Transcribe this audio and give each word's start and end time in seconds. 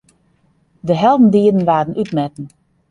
De 0.79 0.93
heldendieden 0.95 1.63
waarden 1.65 1.97
útmetten. 1.97 2.49